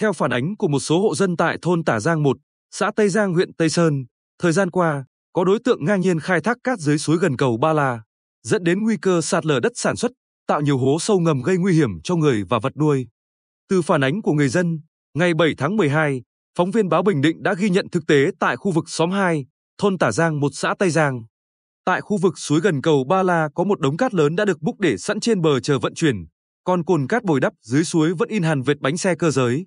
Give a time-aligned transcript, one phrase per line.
[0.00, 2.36] Theo phản ánh của một số hộ dân tại thôn Tả Giang 1,
[2.70, 4.04] xã Tây Giang huyện Tây Sơn,
[4.38, 7.56] thời gian qua, có đối tượng ngang nhiên khai thác cát dưới suối gần cầu
[7.56, 8.02] Ba La,
[8.42, 10.12] dẫn đến nguy cơ sạt lở đất sản xuất,
[10.46, 13.08] tạo nhiều hố sâu ngầm gây nguy hiểm cho người và vật nuôi.
[13.68, 14.80] Từ phản ánh của người dân,
[15.14, 16.22] ngày 7 tháng 12,
[16.56, 19.46] phóng viên báo Bình Định đã ghi nhận thực tế tại khu vực xóm 2,
[19.78, 21.22] thôn Tả Giang một xã Tây Giang.
[21.84, 24.62] Tại khu vực suối gần cầu Ba La có một đống cát lớn đã được
[24.62, 26.16] búc để sẵn trên bờ chờ vận chuyển,
[26.64, 29.66] còn cồn cát bồi đắp dưới suối vẫn in hàn vệt bánh xe cơ giới.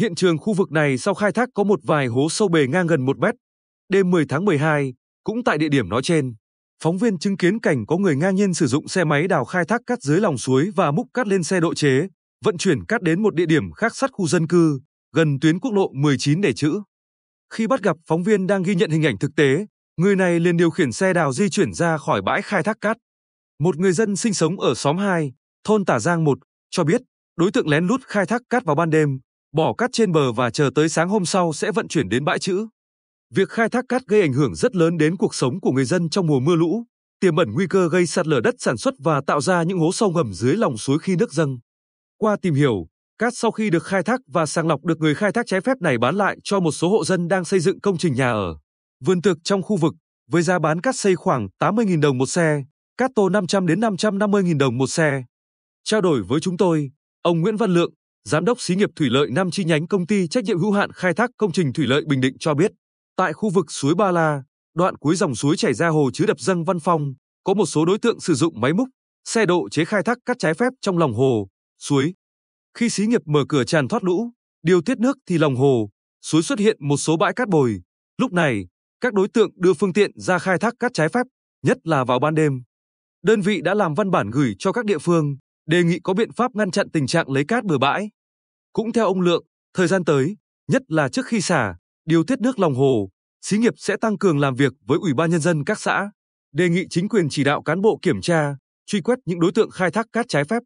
[0.00, 2.86] Hiện trường khu vực này sau khai thác có một vài hố sâu bề ngang
[2.86, 3.34] gần 1 mét.
[3.88, 6.34] Đêm 10 tháng 12, cũng tại địa điểm nói trên,
[6.82, 9.64] phóng viên chứng kiến cảnh có người ngang nhiên sử dụng xe máy đào khai
[9.64, 12.08] thác cát dưới lòng suối và múc cát lên xe độ chế,
[12.44, 14.80] vận chuyển cát đến một địa điểm khác sát khu dân cư,
[15.14, 16.80] gần tuyến quốc lộ 19 để trữ.
[17.52, 20.56] Khi bắt gặp phóng viên đang ghi nhận hình ảnh thực tế, người này liền
[20.56, 22.96] điều khiển xe đào di chuyển ra khỏi bãi khai thác cát.
[23.58, 25.32] Một người dân sinh sống ở xóm 2,
[25.64, 26.38] thôn Tả Giang 1,
[26.70, 27.00] cho biết
[27.36, 29.18] đối tượng lén lút khai thác cát vào ban đêm,
[29.52, 32.38] bỏ cát trên bờ và chờ tới sáng hôm sau sẽ vận chuyển đến bãi
[32.38, 32.66] trữ.
[33.34, 36.10] Việc khai thác cát gây ảnh hưởng rất lớn đến cuộc sống của người dân
[36.10, 36.84] trong mùa mưa lũ,
[37.20, 39.92] tiềm ẩn nguy cơ gây sạt lở đất sản xuất và tạo ra những hố
[39.92, 41.58] sâu ngầm dưới lòng suối khi nước dâng.
[42.18, 42.86] Qua tìm hiểu,
[43.18, 45.76] cát sau khi được khai thác và sàng lọc được người khai thác trái phép
[45.80, 48.58] này bán lại cho một số hộ dân đang xây dựng công trình nhà ở,
[49.04, 49.94] vườn tược trong khu vực,
[50.30, 52.62] với giá bán cát xây khoảng 80.000 đồng một xe,
[52.96, 55.24] cát tô 500 đến 550.000 đồng một xe.
[55.84, 56.90] Trao đổi với chúng tôi,
[57.22, 57.92] ông Nguyễn Văn Lượng,
[58.24, 60.92] Giám đốc xí nghiệp thủy lợi Nam chi nhánh công ty trách nhiệm hữu hạn
[60.92, 62.72] khai thác công trình thủy lợi Bình Định cho biết,
[63.16, 64.42] tại khu vực suối Ba La,
[64.74, 67.84] đoạn cuối dòng suối chảy ra hồ chứa đập dâng Văn Phong, có một số
[67.84, 68.88] đối tượng sử dụng máy múc,
[69.24, 72.14] xe độ chế khai thác cát trái phép trong lòng hồ, suối.
[72.74, 74.30] Khi xí nghiệp mở cửa tràn thoát lũ,
[74.62, 75.88] điều tiết nước thì lòng hồ,
[76.22, 77.80] suối xuất hiện một số bãi cát bồi.
[78.18, 78.66] Lúc này,
[79.00, 81.26] các đối tượng đưa phương tiện ra khai thác cát trái phép,
[81.62, 82.62] nhất là vào ban đêm.
[83.22, 85.36] Đơn vị đã làm văn bản gửi cho các địa phương,
[85.68, 88.10] đề nghị có biện pháp ngăn chặn tình trạng lấy cát bừa bãi.
[88.72, 90.36] Cũng theo ông Lượng, thời gian tới,
[90.68, 93.08] nhất là trước khi xả, điều tiết nước lòng hồ,
[93.42, 96.10] xí nghiệp sẽ tăng cường làm việc với Ủy ban nhân dân các xã,
[96.52, 99.70] đề nghị chính quyền chỉ đạo cán bộ kiểm tra, truy quét những đối tượng
[99.70, 100.62] khai thác cát trái phép.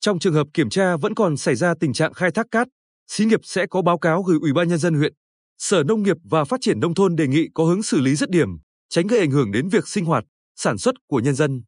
[0.00, 2.68] Trong trường hợp kiểm tra vẫn còn xảy ra tình trạng khai thác cát,
[3.06, 5.12] xí nghiệp sẽ có báo cáo gửi Ủy ban nhân dân huyện.
[5.58, 8.30] Sở Nông nghiệp và Phát triển nông thôn đề nghị có hướng xử lý rứt
[8.30, 8.48] điểm,
[8.88, 10.24] tránh gây ảnh hưởng đến việc sinh hoạt,
[10.56, 11.62] sản xuất của nhân dân.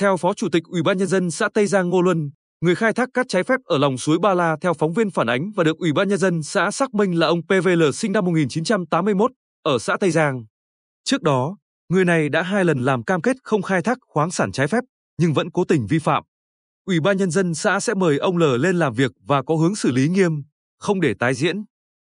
[0.00, 2.92] Theo Phó Chủ tịch Ủy ban nhân dân xã Tây Giang Ngô Luân, người khai
[2.92, 5.64] thác cát trái phép ở lòng suối Ba La theo phóng viên phản ánh và
[5.64, 9.30] được Ủy ban nhân dân xã xác minh là ông PVL sinh năm 1981
[9.62, 10.44] ở xã Tây Giang.
[11.04, 11.56] Trước đó,
[11.88, 14.84] người này đã hai lần làm cam kết không khai thác khoáng sản trái phép,
[15.20, 16.24] nhưng vẫn cố tình vi phạm.
[16.86, 19.76] Ủy ban nhân dân xã sẽ mời ông L lên làm việc và có hướng
[19.76, 20.42] xử lý nghiêm,
[20.78, 21.64] không để tái diễn.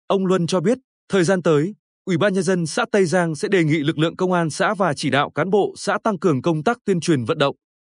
[0.08, 0.78] Ông Luân cho biết,
[1.10, 1.76] thời gian tới,
[2.06, 4.74] Ủy ban nhân dân xã Tây Giang sẽ đề nghị lực lượng công an xã
[4.74, 7.56] và chỉ đạo cán bộ xã tăng cường công tác tuyên truyền vận động,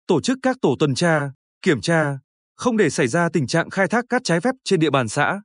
[0.07, 1.31] tổ chức các tổ tuần tra,
[1.61, 2.19] kiểm tra,
[2.55, 5.41] không để xảy ra tình trạng khai thác cát trái phép trên địa bàn xã.